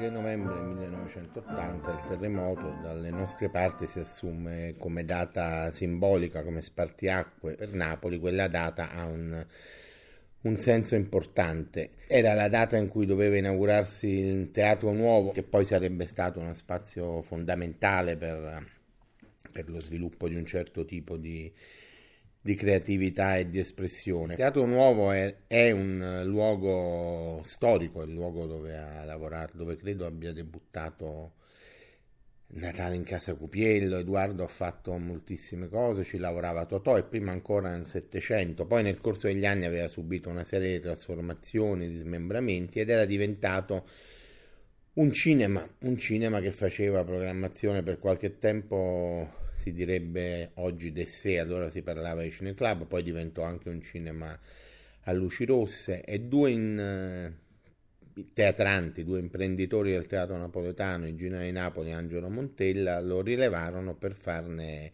3 0.00 0.08
novembre 0.08 0.58
1980 0.62 1.92
il 1.92 2.02
terremoto 2.08 2.74
dalle 2.82 3.10
nostre 3.10 3.50
parti 3.50 3.86
si 3.86 3.98
assume 3.98 4.74
come 4.78 5.04
data 5.04 5.70
simbolica, 5.70 6.42
come 6.42 6.62
spartiacque 6.62 7.52
per 7.52 7.74
Napoli, 7.74 8.18
quella 8.18 8.48
data 8.48 8.92
ha 8.92 9.04
un, 9.04 9.44
un 10.40 10.56
senso 10.56 10.94
importante. 10.94 11.90
Era 12.06 12.32
la 12.32 12.48
data 12.48 12.78
in 12.78 12.88
cui 12.88 13.04
doveva 13.04 13.36
inaugurarsi 13.36 14.08
il 14.08 14.50
Teatro 14.52 14.90
Nuovo, 14.92 15.32
che 15.32 15.42
poi 15.42 15.66
sarebbe 15.66 16.06
stato 16.06 16.40
uno 16.40 16.54
spazio 16.54 17.20
fondamentale 17.20 18.16
per, 18.16 18.66
per 19.52 19.68
lo 19.68 19.80
sviluppo 19.80 20.28
di 20.28 20.34
un 20.34 20.46
certo 20.46 20.86
tipo 20.86 21.18
di, 21.18 21.52
di 22.42 22.54
creatività 22.54 23.36
e 23.36 23.50
di 23.50 23.58
espressione. 23.58 24.32
Il 24.32 24.38
Teatro 24.38 24.64
Nuovo 24.64 25.10
è, 25.10 25.34
è, 25.46 25.70
un 25.70 26.22
luogo 26.24 27.42
storico, 27.44 28.02
è 28.02 28.06
il 28.06 28.12
luogo 28.12 28.46
dove 28.46 28.76
ha 28.76 29.04
lavorato, 29.04 29.56
dove 29.56 29.76
credo 29.76 30.06
abbia 30.06 30.32
debuttato 30.32 31.32
Natale 32.52 32.96
in 32.96 33.04
casa 33.04 33.34
Cupiello, 33.34 33.98
Edoardo 33.98 34.42
ha 34.42 34.48
fatto 34.48 34.96
moltissime 34.96 35.68
cose, 35.68 36.02
ci 36.02 36.18
lavorava 36.18 36.64
Totò 36.64 36.96
e 36.96 37.04
prima 37.04 37.30
ancora 37.30 37.70
nel 37.70 37.86
Settecento, 37.86 38.66
poi 38.66 38.82
nel 38.82 38.98
corso 38.98 39.28
degli 39.28 39.46
anni 39.46 39.66
aveva 39.66 39.86
subito 39.86 40.28
una 40.30 40.42
serie 40.42 40.72
di 40.72 40.80
trasformazioni, 40.80 41.88
di 41.88 41.96
smembramenti 41.96 42.80
ed 42.80 42.88
era 42.88 43.04
diventato 43.04 43.86
un 44.94 45.12
cinema, 45.12 45.68
un 45.80 45.96
cinema 45.96 46.40
che 46.40 46.50
faceva 46.50 47.04
programmazione 47.04 47.84
per 47.84 48.00
qualche 48.00 48.38
tempo 48.38 49.39
si 49.60 49.72
direbbe 49.72 50.52
oggi 50.54 50.90
d'essè, 50.90 51.36
allora 51.36 51.68
si 51.68 51.82
parlava 51.82 52.22
di 52.22 52.30
cineclub, 52.30 52.86
poi 52.86 53.02
diventò 53.02 53.42
anche 53.42 53.68
un 53.68 53.82
cinema 53.82 54.38
a 55.04 55.12
luci 55.12 55.44
rosse 55.44 56.02
e 56.02 56.20
due 56.20 56.50
in, 56.50 57.34
uh, 58.14 58.22
teatranti, 58.32 59.04
due 59.04 59.18
imprenditori 59.18 59.92
del 59.92 60.06
teatro 60.06 60.36
napoletano, 60.38 61.06
il 61.06 61.16
Gino 61.16 61.40
di 61.40 61.52
Napoli 61.52 61.90
e 61.90 61.92
Angelo 61.92 62.30
Montella, 62.30 63.00
lo 63.00 63.20
rilevarono 63.20 63.94
per 63.94 64.14
farne 64.14 64.92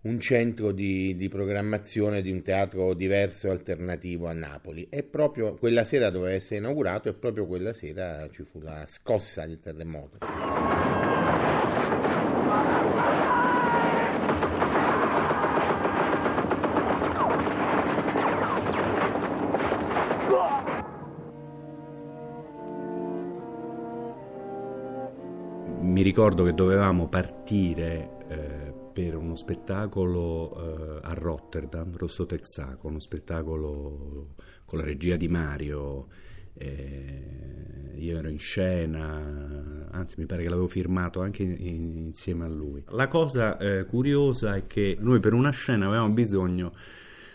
un 0.00 0.20
centro 0.20 0.70
di, 0.70 1.16
di, 1.16 1.28
programmazione 1.28 2.22
di 2.22 2.30
un 2.30 2.42
teatro 2.42 2.94
diverso 2.94 3.48
e 3.48 3.50
alternativo 3.50 4.26
a 4.26 4.32
Napoli. 4.32 4.86
E 4.90 5.02
proprio 5.02 5.54
quella 5.54 5.84
sera 5.84 6.10
doveva 6.10 6.34
essere 6.34 6.60
inaugurato 6.60 7.08
e 7.08 7.14
proprio 7.14 7.46
quella 7.46 7.72
sera 7.72 8.28
ci 8.30 8.44
fu 8.44 8.60
la 8.60 8.84
scossa 8.86 9.46
del 9.46 9.58
terremoto. 9.58 10.18
Ricordo 26.08 26.42
che 26.42 26.54
dovevamo 26.54 27.06
partire 27.06 28.16
eh, 28.28 28.72
per 28.94 29.14
uno 29.14 29.36
spettacolo 29.36 30.96
eh, 30.96 31.00
a 31.02 31.12
Rotterdam, 31.12 31.94
Rosso 31.94 32.24
Texaco, 32.24 32.88
uno 32.88 32.98
spettacolo 32.98 34.34
con 34.64 34.78
la 34.78 34.86
regia 34.86 35.16
di 35.16 35.28
Mario. 35.28 36.06
Eh, 36.54 37.92
io 37.96 38.16
ero 38.16 38.28
in 38.28 38.38
scena, 38.38 39.86
anzi 39.90 40.14
mi 40.18 40.24
pare 40.24 40.44
che 40.44 40.48
l'avevo 40.48 40.66
firmato 40.66 41.20
anche 41.20 41.42
in, 41.42 41.54
in, 41.58 41.96
insieme 41.98 42.46
a 42.46 42.48
lui. 42.48 42.82
La 42.88 43.08
cosa 43.08 43.58
eh, 43.58 43.84
curiosa 43.84 44.56
è 44.56 44.66
che 44.66 44.96
noi 44.98 45.20
per 45.20 45.34
una 45.34 45.50
scena 45.50 45.88
avevamo 45.88 46.14
bisogno 46.14 46.72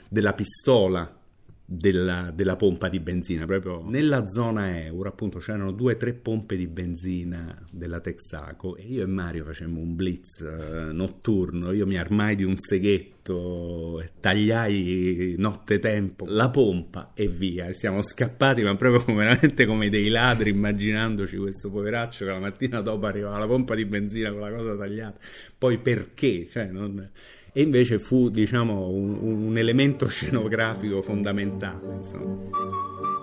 della 0.09 0.33
pistola 0.33 1.22
della, 1.65 2.31
della, 2.33 2.55
pompa 2.55 2.89
di 2.89 2.99
benzina, 2.99 3.45
proprio 3.45 3.81
nella 3.83 4.27
zona 4.27 4.83
euro, 4.83 5.09
appunto 5.09 5.39
c'erano 5.39 5.71
due 5.71 5.93
o 5.93 5.97
tre 5.97 6.13
pompe 6.13 6.57
di 6.57 6.67
benzina 6.67 7.65
della 7.71 7.99
Texaco 7.99 8.75
e 8.75 8.83
io 8.83 9.03
e 9.03 9.05
Mario 9.05 9.45
facemmo 9.45 9.79
un 9.79 9.95
blitz 9.95 10.41
uh, 10.41 10.93
notturno, 10.93 11.71
io 11.71 11.85
mi 11.85 11.97
armai 11.97 12.35
di 12.35 12.43
un 12.43 12.57
seghetto 12.57 13.22
e 13.31 14.11
tagliai 14.19 15.35
notte 15.37 15.79
tempo 15.79 16.25
la 16.27 16.49
pompa 16.49 17.11
e 17.13 17.27
via, 17.27 17.71
siamo 17.73 18.01
scappati 18.01 18.63
ma 18.63 18.75
proprio 18.75 19.03
veramente 19.15 19.65
come 19.65 19.89
dei 19.89 20.09
ladri 20.09 20.49
immaginandoci 20.49 21.37
questo 21.37 21.69
poveraccio 21.69 22.25
che 22.25 22.31
la 22.31 22.39
mattina 22.39 22.81
dopo 22.81 23.05
arrivava 23.05 23.37
la 23.37 23.47
pompa 23.47 23.75
di 23.75 23.85
benzina 23.85 24.31
con 24.31 24.41
la 24.41 24.51
cosa 24.51 24.75
tagliata, 24.75 25.19
poi 25.57 25.77
perché? 25.77 26.47
Cioè, 26.49 26.65
non 26.65 27.09
e 27.55 27.61
invece 27.61 27.99
fu 27.99 28.29
diciamo, 28.29 28.89
un, 28.89 29.15
un 29.21 29.57
elemento 29.59 30.07
scenografico 30.07 31.03
fondamentale. 31.03 31.93
Insomma. 31.97 33.22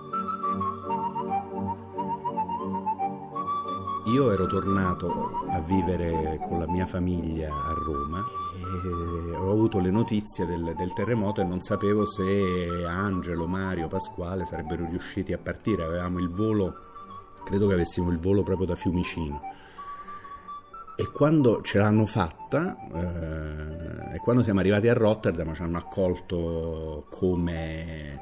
Io 4.05 4.31
ero 4.31 4.47
tornato 4.47 5.45
a 5.49 5.59
vivere 5.59 6.39
con 6.47 6.59
la 6.59 6.67
mia 6.67 6.85
famiglia 6.85 7.49
a 7.49 7.73
Roma 7.73 8.23
e 8.55 9.35
ho 9.35 9.51
avuto 9.51 9.79
le 9.79 9.91
notizie 9.91 10.45
del, 10.45 10.73
del, 10.75 10.93
terremoto 10.93 11.41
e 11.41 11.43
non 11.43 11.61
sapevo 11.61 12.05
se 12.05 12.83
Angelo, 12.87 13.47
Mario, 13.47 13.87
Pasquale 13.87 14.45
sarebbero 14.45 14.85
riusciti 14.89 15.33
a 15.33 15.37
partire. 15.37 15.83
Avevamo 15.83 16.19
il 16.19 16.29
volo, 16.29 16.75
credo 17.43 17.67
che 17.67 17.73
avessimo 17.73 18.09
il 18.09 18.19
volo 18.19 18.43
proprio 18.43 18.67
da 18.67 18.75
Fiumicino 18.75 19.41
e 21.01 21.09
quando 21.11 21.61
ce 21.63 21.79
l'hanno 21.79 22.05
fatta, 22.05 22.77
eh, 22.93 24.15
e 24.15 24.17
quando 24.19 24.43
siamo 24.43 24.59
arrivati 24.59 24.87
a 24.87 24.93
Rotterdam, 24.93 25.51
ci 25.55 25.63
hanno 25.63 25.79
accolto 25.79 27.07
come, 27.09 28.21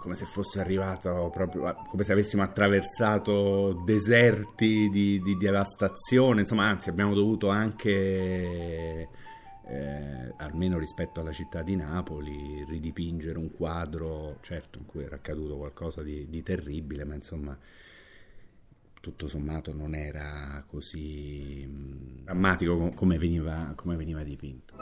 come 0.00 0.14
se 0.14 0.24
fosse 0.24 0.60
arrivato 0.60 1.30
proprio, 1.32 1.74
come 1.88 2.04
se 2.04 2.12
avessimo 2.12 2.42
attraversato 2.42 3.80
deserti 3.84 4.88
di, 4.90 5.20
di 5.20 5.36
devastazione. 5.36 6.40
Insomma, 6.40 6.64
anzi, 6.64 6.88
abbiamo 6.88 7.14
dovuto 7.14 7.48
anche. 7.48 9.08
Eh, 9.72 10.34
almeno 10.38 10.78
rispetto 10.78 11.20
alla 11.20 11.30
città 11.30 11.62
di 11.62 11.76
Napoli, 11.76 12.64
ridipingere 12.68 13.38
un 13.38 13.52
quadro, 13.52 14.38
certo, 14.40 14.78
in 14.78 14.86
cui 14.86 15.04
era 15.04 15.14
accaduto 15.14 15.56
qualcosa 15.56 16.02
di, 16.02 16.28
di 16.28 16.42
terribile, 16.42 17.04
ma 17.04 17.14
insomma 17.14 17.56
tutto 19.00 19.28
sommato 19.28 19.72
non 19.72 19.94
era 19.94 20.62
così 20.66 21.64
mm, 21.66 22.24
drammatico 22.24 22.92
come 22.94 23.18
veniva, 23.18 23.72
come 23.74 23.96
veniva 23.96 24.22
dipinto. 24.22 24.74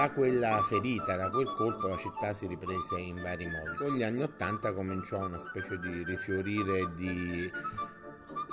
Da 0.00 0.08
quella 0.12 0.62
ferita, 0.62 1.14
da 1.14 1.28
quel 1.28 1.52
colpo, 1.58 1.88
la 1.88 1.98
città 1.98 2.32
si 2.32 2.46
riprese 2.46 2.98
in 2.98 3.20
vari 3.20 3.44
modi. 3.44 3.76
Con 3.76 3.94
gli 3.94 4.02
anni 4.02 4.22
Ottanta 4.22 4.72
cominciò 4.72 5.26
una 5.26 5.38
specie 5.38 5.78
di 5.78 6.02
rifiorire 6.04 6.90
di 6.96 7.52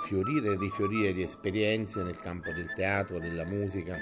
fiorire 0.02 0.48
e 0.50 0.56
rifiorire 0.58 1.14
di 1.14 1.22
esperienze 1.22 2.02
nel 2.02 2.18
campo 2.18 2.52
del 2.52 2.70
teatro, 2.74 3.18
della 3.18 3.46
musica, 3.46 3.96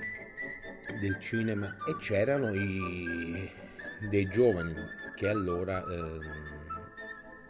del 1.00 1.20
cinema 1.20 1.76
e 1.86 1.96
c'erano 1.98 2.52
i, 2.52 3.48
dei 4.10 4.28
giovani 4.28 4.74
che 5.14 5.28
allora 5.28 5.84
eh, 5.86 6.18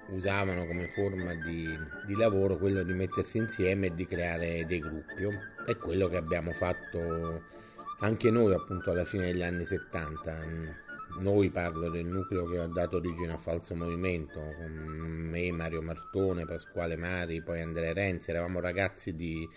usavano 0.08 0.66
come 0.66 0.88
forma 0.88 1.32
di, 1.36 1.74
di, 2.04 2.14
lavoro 2.16 2.58
quello 2.58 2.82
di 2.82 2.92
mettersi 2.92 3.38
insieme 3.38 3.86
e 3.86 3.94
di 3.94 4.06
creare 4.06 4.66
dei 4.66 4.78
gruppi. 4.78 5.26
È 5.64 5.74
quello 5.78 6.06
che 6.08 6.18
abbiamo 6.18 6.52
fatto 6.52 7.64
anche 7.98 8.30
noi 8.30 8.52
appunto 8.52 8.90
alla 8.90 9.04
fine 9.04 9.26
degli 9.26 9.42
anni 9.42 9.64
70 9.64 10.84
noi 11.18 11.50
parlo 11.50 11.88
del 11.88 12.04
nucleo 12.04 12.46
che 12.46 12.58
ha 12.58 12.66
dato 12.66 12.96
origine 12.96 13.32
a 13.32 13.38
Falso 13.38 13.74
Movimento 13.74 14.38
con 14.38 14.70
me, 14.70 15.50
Mario 15.50 15.80
Martone, 15.80 16.44
Pasquale 16.44 16.96
Mari, 16.96 17.42
poi 17.42 17.62
Andrea 17.62 17.92
Renzi 17.92 18.30
eravamo 18.30 18.60
ragazzi 18.60 19.14
di, 19.14 19.48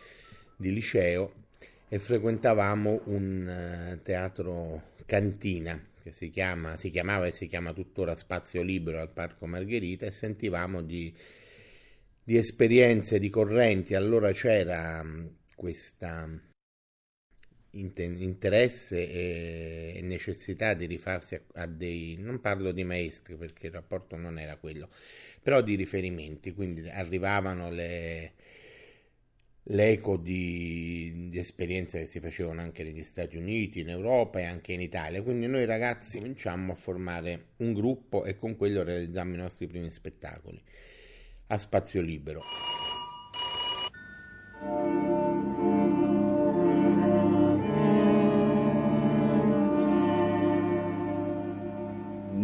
di 0.55 0.73
liceo 0.73 1.33
e 1.89 1.99
frequentavamo 1.99 3.01
un 3.05 3.95
uh, 3.97 4.01
teatro 4.03 4.83
cantina 5.05 5.83
che 6.01 6.11
si, 6.11 6.29
chiama, 6.29 6.77
si 6.77 6.91
chiamava 6.91 7.25
e 7.25 7.31
si 7.31 7.47
chiama 7.47 7.73
tuttora 7.73 8.15
Spazio 8.15 8.61
Libero 8.61 9.01
al 9.01 9.11
Parco 9.11 9.45
Margherita 9.47 10.05
e 10.05 10.11
sentivamo 10.11 10.81
di, 10.81 11.13
di 12.23 12.37
esperienze, 12.37 13.19
di 13.19 13.29
correnti. 13.29 13.95
Allora 13.95 14.31
c'era 14.31 15.01
um, 15.03 15.29
questa 15.55 16.29
interesse 17.71 19.11
e 19.11 19.99
necessità 20.01 20.73
di 20.73 20.85
rifarsi 20.85 21.39
a, 21.53 21.65
dei, 21.67 22.17
non 22.17 22.41
parlo 22.41 22.71
di 22.71 22.83
maestri 22.83 23.35
perché 23.35 23.67
il 23.67 23.73
rapporto 23.73 24.15
non 24.15 24.39
era 24.39 24.55
quello, 24.55 24.89
però 25.41 25.61
di 25.61 25.75
riferimenti, 25.75 26.53
quindi 26.53 26.89
arrivavano 26.89 27.69
le, 27.69 28.33
l'eco 29.63 30.17
di, 30.17 31.29
di, 31.29 31.37
esperienze 31.37 31.99
che 31.99 32.05
si 32.07 32.19
facevano 32.19 32.61
anche 32.61 32.83
negli 32.83 33.03
Stati 33.03 33.37
Uniti, 33.37 33.81
in 33.81 33.89
Europa 33.89 34.39
e 34.39 34.45
anche 34.45 34.73
in 34.73 34.81
Italia. 34.81 35.21
Quindi 35.21 35.47
noi 35.47 35.65
ragazzi 35.65 36.17
cominciammo 36.17 36.73
a 36.73 36.75
formare 36.75 37.47
un 37.57 37.73
gruppo 37.73 38.25
e 38.25 38.35
con 38.35 38.55
quello 38.55 38.83
realizzammo 38.83 39.33
i 39.33 39.37
nostri 39.37 39.67
primi 39.67 39.89
spettacoli 39.89 40.61
a 41.47 41.57
spazio 41.57 42.01
libero. 42.01 42.88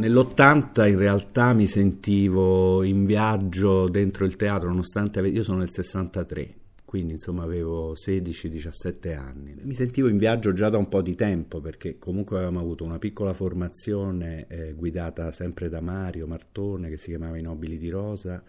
Nell'80 0.06 0.88
in 0.88 1.00
realtà 1.00 1.52
mi 1.54 1.66
sentivo 1.66 2.84
in 2.84 3.06
viaggio 3.06 3.90
dentro 3.90 4.26
il 4.26 4.36
teatro, 4.36 4.70
nonostante 4.70 5.20
io 5.22 5.42
sono 5.42 5.58
nel 5.58 5.72
63, 5.72 6.54
quindi 6.86 7.14
insomma 7.14 7.42
avevo 7.42 7.94
16-17 7.94 9.18
anni. 9.18 9.56
Mi 9.64 9.74
sentivo 9.74 10.08
in 10.08 10.18
viaggio 10.18 10.54
già 10.54 10.70
da 10.70 10.78
un 10.78 10.90
po' 10.90 11.02
di 11.02 11.16
tempo 11.16 11.60
perché 11.60 11.98
comunque 11.98 12.36
avevamo 12.36 12.60
avuto 12.60 12.84
una 12.84 13.00
piccola 13.00 13.34
formazione 13.34 14.46
eh, 14.48 14.74
guidata 14.74 15.32
sempre 15.32 15.70
da 15.70 15.82
Mario 15.82 16.28
Martone 16.28 16.90
che 16.90 16.98
si 16.98 17.10
chiamava 17.10 17.40
I 17.40 17.42
Nobili 17.42 17.78
di 17.78 17.90
Rosa 17.90 18.44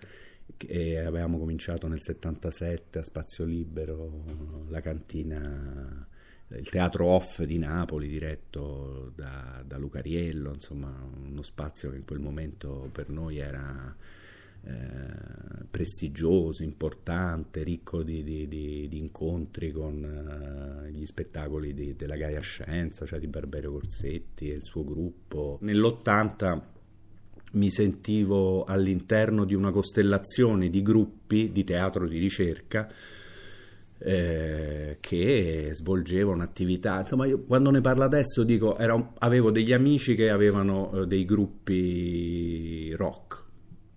e 0.59 0.99
avevamo 0.99 1.39
cominciato 1.39 1.89
nel 1.89 2.03
77 2.03 2.99
a 2.99 3.03
Spazio 3.03 3.47
Libero 3.47 4.67
la 4.69 4.83
cantina 4.83 6.07
il 6.49 6.69
teatro 6.69 7.07
off 7.07 7.43
di 7.43 7.59
Napoli 7.59 8.09
diretto 8.09 9.13
da, 9.15 9.63
da 9.67 9.77
Lucariello, 9.79 10.53
insomma 10.53 10.93
uno 11.29 11.43
spazio 11.43 11.91
che 11.91 11.97
in 11.97 12.05
quel 12.05 12.21
momento 12.21 12.89
per 12.93 13.09
noi 13.09 13.39
era 13.39 13.95
eh, 14.63 15.65
prestigioso, 15.71 16.63
importante, 16.63 17.63
ricco 17.63 18.03
di, 18.03 18.23
di, 18.23 18.47
di, 18.47 18.89
di 18.89 18.99
incontri 18.99 19.73
con 19.73 20.05
eh, 20.87 20.91
gli 20.93 21.05
spettacoli 21.05 21.95
della 21.97 22.17
Gaia 22.17 22.41
Scienza, 22.41 23.05
cioè 23.07 23.19
di 23.19 23.27
Barberio 23.27 23.73
Corsetti 23.73 24.51
e 24.51 24.55
il 24.55 24.65
suo 24.65 24.85
gruppo. 24.85 25.59
Nell'80 25.63 26.61
mi 27.53 27.71
sentivo 27.71 28.65
all'interno 28.65 29.45
di 29.45 29.55
una 29.55 29.71
costellazione 29.71 30.69
di 30.69 30.83
gruppi 30.83 31.53
di 31.53 31.65
teatro 31.65 32.07
di 32.07 32.19
ricerca 32.19 32.89
eh, 33.99 34.99
che 35.01 35.71
svolgeva 35.73 36.33
un'attività. 36.33 37.01
Insomma, 37.01 37.27
io 37.27 37.45
quando 37.45 37.71
ne 37.71 37.81
parlo 37.81 38.05
adesso 38.05 38.43
dico, 38.43 38.77
era, 38.77 39.13
avevo 39.19 39.51
degli 39.51 39.73
amici 39.73 40.15
che 40.15 40.31
avevano 40.31 40.93
eh, 40.93 41.07
dei 41.07 41.25
gruppi 41.25 42.93
rock 42.95 43.45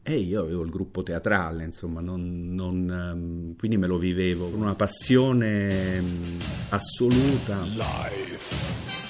e 0.02 0.16
io 0.16 0.42
avevo 0.42 0.64
il 0.64 0.72
gruppo 0.72 1.04
teatrale, 1.04 1.64
insomma, 1.64 2.02
non, 2.02 2.54
non, 2.54 3.12
um, 3.14 3.56
quindi 3.56 3.78
me 3.78 3.86
lo 3.86 4.00
vivevo 4.00 4.50
con 4.50 4.62
una 4.62 4.74
passione 4.74 6.00
um, 6.00 6.38
assoluta. 6.70 7.62
Life 7.64 9.09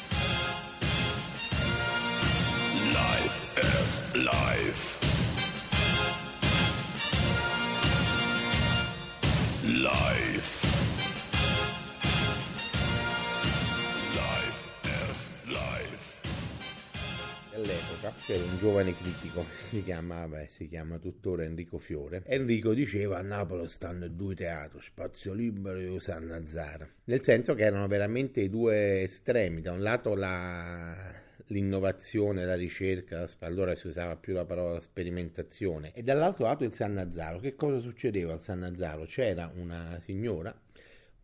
c'era 18.30 18.44
un 18.44 18.60
giovane 18.60 18.96
critico 18.96 19.44
si 19.58 19.82
chiamava 19.84 20.46
si 20.48 20.68
chiama 20.68 21.00
tuttora 21.00 21.46
Enrico 21.46 21.80
Fiore 21.80 22.22
Enrico 22.28 22.76
diceva 22.76 23.18
a 23.18 23.22
Napoli 23.24 23.68
stanno 23.68 24.08
due 24.08 24.36
teatri 24.36 24.80
Spazio 24.82 25.34
Libero 25.34 25.80
e 25.80 26.00
San 26.00 26.28
Nazara 26.28 26.88
nel 27.06 27.24
senso 27.24 27.56
che 27.56 27.64
erano 27.64 27.88
veramente 27.88 28.42
i 28.42 28.50
due 28.52 29.02
estremi 29.02 29.62
da 29.62 29.72
un 29.72 29.82
lato 29.82 30.14
la 30.14 31.28
l'innovazione, 31.48 32.46
la 32.46 32.54
ricerca, 32.54 33.28
allora 33.40 33.74
si 33.74 33.88
usava 33.88 34.16
più 34.16 34.36
la 34.36 34.46
parola 34.46 34.80
sperimentazione, 34.80 35.94
e 35.96 36.04
dall'altro 36.04 36.46
lato 36.46 36.64
il 36.64 36.74
San 36.74 36.94
Nazzaro. 36.94 37.40
Che 37.40 37.56
cosa 37.56 37.80
succedeva 37.80 38.34
al 38.34 38.42
San 38.44 38.60
Nazzaro? 38.60 39.06
C'era 39.06 39.52
una 39.56 40.00
signora, 40.04 40.56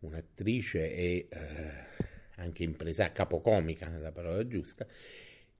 un'attrice 0.00 0.92
e 0.92 1.28
eh, 1.30 1.38
anche 2.38 2.64
impresa, 2.64 3.12
capocomica, 3.12 3.94
è 3.94 3.98
la 4.00 4.10
parola 4.10 4.44
giusta, 4.48 4.84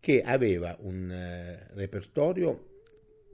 che 0.07 0.23
aveva 0.23 0.77
un 0.83 1.11
eh, 1.11 1.67
repertorio 1.75 2.75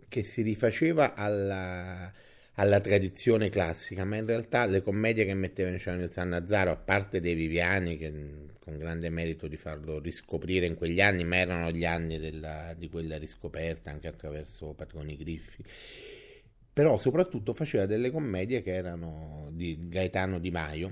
che 0.08 0.22
si 0.22 0.40
rifaceva 0.40 1.12
alla, 1.12 2.10
alla, 2.54 2.80
tradizione 2.80 3.50
classica, 3.50 4.06
ma 4.06 4.16
in 4.16 4.24
realtà 4.24 4.64
le 4.64 4.80
commedie 4.80 5.26
che 5.26 5.34
metteva 5.34 5.69
in 5.69 5.76
scena 5.76 6.02
il 6.02 6.10
San 6.10 6.30
Nazzaro, 6.30 6.70
a 6.70 6.76
parte 6.76 7.20
dei 7.20 7.34
Viviani, 7.34 7.98
che 7.98 8.10
con 8.58 8.78
grande 8.78 9.10
merito 9.10 9.48
di 9.48 9.58
farlo 9.58 9.98
riscoprire 9.98 10.64
in 10.64 10.74
quegli 10.74 11.02
anni, 11.02 11.24
ma 11.24 11.36
erano 11.36 11.70
gli 11.72 11.84
anni 11.84 12.19
della, 12.19 12.72
di 12.74 12.88
quella 12.88 13.19
riscoperta 13.19 13.90
anche 13.90 14.08
attraverso 14.08 14.72
Patroni 14.72 15.14
Griffi, 15.19 15.62
però 16.72 16.96
soprattutto 16.96 17.52
faceva 17.52 17.84
delle 17.84 18.10
commedie 18.10 18.62
che 18.62 18.72
erano 18.72 19.50
di 19.52 19.90
Gaetano 19.90 20.38
Di 20.38 20.50
Maio, 20.50 20.90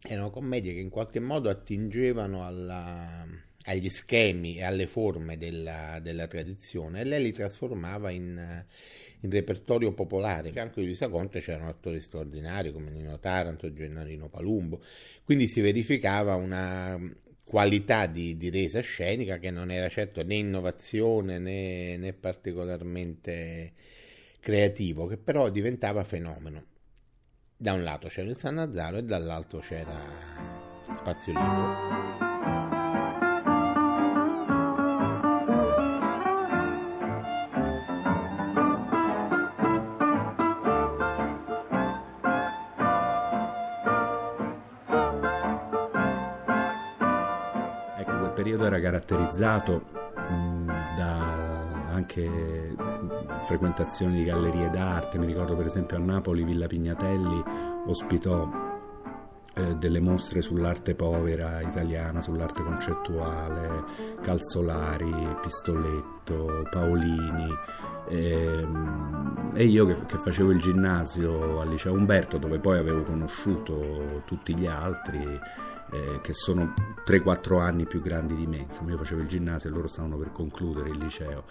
erano 0.00 0.30
commedie 0.30 0.74
che 0.74 0.80
in 0.80 0.90
qualche 0.90 1.18
modo 1.18 1.48
attingevano 1.48 2.46
alla 2.46 3.45
agli 3.66 3.88
schemi 3.88 4.56
e 4.56 4.64
alle 4.64 4.86
forme 4.86 5.36
della, 5.36 5.98
della 6.00 6.26
tradizione 6.26 7.00
e 7.00 7.04
lei 7.04 7.22
li 7.22 7.32
trasformava 7.32 8.10
in, 8.10 8.64
in 9.20 9.30
repertorio 9.30 9.92
popolare. 9.92 10.48
A 10.48 10.52
fianco 10.52 10.80
di 10.80 10.86
Luisa 10.86 11.08
Conte 11.08 11.40
c'erano 11.40 11.68
attori 11.68 12.00
straordinari 12.00 12.72
come 12.72 12.90
Nino 12.90 13.18
Taranto, 13.18 13.72
Gennarino 13.72 14.28
Palumbo, 14.28 14.82
quindi 15.24 15.48
si 15.48 15.60
verificava 15.60 16.34
una 16.34 16.98
qualità 17.44 18.06
di, 18.06 18.36
di 18.36 18.50
resa 18.50 18.80
scenica 18.80 19.38
che 19.38 19.50
non 19.50 19.70
era 19.70 19.88
certo 19.88 20.24
né 20.24 20.34
innovazione 20.34 21.38
né, 21.38 21.96
né 21.96 22.12
particolarmente 22.12 23.72
creativo, 24.40 25.06
che 25.06 25.16
però 25.16 25.48
diventava 25.48 26.04
fenomeno. 26.04 26.64
Da 27.56 27.72
un 27.72 27.82
lato 27.82 28.08
c'era 28.08 28.28
il 28.28 28.36
San 28.36 28.54
Nazzaro 28.54 28.98
e 28.98 29.02
dall'altro 29.02 29.60
c'era 29.60 29.98
Spazio 30.90 31.32
Libero. 31.32 32.25
Periodo 48.46 48.66
era 48.66 48.80
caratterizzato 48.80 49.82
mh, 50.14 50.66
da 50.96 51.44
anche 51.90 52.74
frequentazioni 53.46 54.18
di 54.18 54.24
gallerie 54.24 54.70
d'arte, 54.70 55.18
mi 55.18 55.26
ricordo 55.26 55.56
per 55.56 55.66
esempio 55.66 55.96
a 55.96 56.00
Napoli 56.00 56.44
Villa 56.44 56.66
Pignatelli 56.66 57.42
ospitò 57.86 58.48
eh, 59.54 59.74
delle 59.74 59.98
mostre 59.98 60.42
sull'arte 60.42 60.94
povera 60.94 61.60
italiana, 61.60 62.20
sull'arte 62.20 62.62
concettuale, 62.62 63.84
Calzolari, 64.20 65.36
Pistoletto, 65.42 66.68
Paolini 66.70 67.48
eh, 68.08 68.66
e 69.54 69.64
io 69.64 69.86
che, 69.86 70.18
facevo 70.18 70.52
il 70.52 70.60
ginnasio 70.60 71.60
al 71.60 71.68
liceo 71.68 71.94
Umberto 71.94 72.38
dove 72.38 72.60
poi 72.60 72.78
avevo 72.78 73.02
conosciuto 73.02 74.22
tutti 74.24 74.54
gli 74.54 74.66
altri 74.66 75.40
eh, 75.92 76.20
che 76.22 76.32
sono 76.32 76.74
3-4 77.06 77.60
anni 77.60 77.86
più 77.86 78.00
grandi 78.00 78.34
di 78.34 78.46
me. 78.46 78.58
Insomma, 78.58 78.90
io 78.90 78.98
facevo 78.98 79.20
il 79.20 79.28
ginnasio 79.28 79.70
e 79.70 79.72
loro 79.72 79.86
stavano 79.86 80.16
per 80.16 80.32
concludere 80.32 80.90
il 80.90 80.98
liceo. 80.98 81.44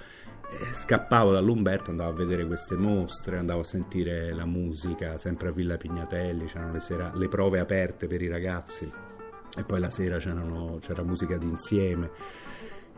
E 0.49 0.73
scappavo 0.73 1.31
dall'Umberto, 1.31 1.89
andavo 1.89 2.11
a 2.11 2.13
vedere 2.13 2.45
queste 2.45 2.75
mostre, 2.75 3.37
andavo 3.37 3.61
a 3.61 3.65
sentire 3.65 4.33
la 4.33 4.45
musica, 4.45 5.17
sempre 5.17 5.49
a 5.49 5.51
Villa 5.51 5.77
Pignatelli, 5.77 6.45
c'erano 6.45 6.73
le, 6.73 6.79
sera, 6.79 7.11
le 7.15 7.27
prove 7.27 7.59
aperte 7.59 8.07
per 8.07 8.21
i 8.21 8.27
ragazzi 8.27 8.89
e 9.57 9.63
poi 9.63 9.79
la 9.79 9.89
sera 9.89 10.17
c'era 10.17 11.03
musica 11.03 11.37
d'insieme. 11.37 12.11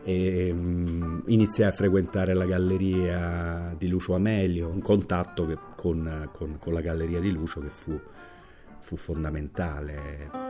E, 0.02 0.50
um, 0.50 1.22
iniziai 1.26 1.68
a 1.68 1.72
frequentare 1.72 2.34
la 2.34 2.46
galleria 2.46 3.74
di 3.76 3.88
Lucio 3.88 4.14
Amelio, 4.14 4.68
un 4.68 4.80
contatto 4.80 5.46
che, 5.46 5.58
con, 5.76 6.28
con, 6.32 6.58
con 6.58 6.72
la 6.72 6.80
galleria 6.80 7.20
di 7.20 7.30
Lucio 7.30 7.60
che 7.60 7.70
fu, 7.70 7.98
fu 8.80 8.96
fondamentale. 8.96 10.47